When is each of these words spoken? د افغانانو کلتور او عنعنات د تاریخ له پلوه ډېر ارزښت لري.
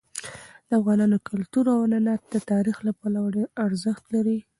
د 0.67 0.69
افغانانو 0.79 1.17
کلتور 1.29 1.65
او 1.73 1.79
عنعنات 1.87 2.21
د 2.29 2.35
تاریخ 2.51 2.77
له 2.87 2.91
پلوه 2.99 3.27
ډېر 3.35 3.47
ارزښت 3.65 4.03
لري. 4.15 4.39